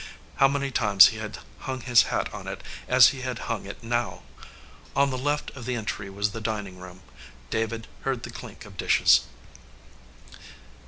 How 0.37 0.47
many 0.47 0.71
times 0.71 1.09
he 1.09 1.17
had 1.17 1.37
hung 1.59 1.81
his 1.81 2.01
hat 2.09 2.33
on 2.33 2.47
it 2.47 2.63
as 2.87 3.09
he 3.09 3.21
hung 3.21 3.67
it 3.67 3.83
now! 3.83 4.23
On 4.95 5.11
the 5.11 5.15
left 5.19 5.51
of 5.51 5.67
the 5.67 5.75
entry 5.75 6.09
was 6.09 6.31
the 6.31 6.41
dining 6.41 6.79
room. 6.79 7.01
David 7.51 7.85
heard 8.01 8.23
the 8.23 8.31
clink 8.31 8.65
of 8.65 8.77
dishes. 8.77 9.19